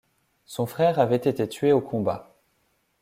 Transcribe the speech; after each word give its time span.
Son 0.45 0.65
frère 0.65 0.97
avait 0.97 1.15
été 1.15 1.47
tué 1.47 1.71
au 1.73 1.79
combat. 1.79 2.35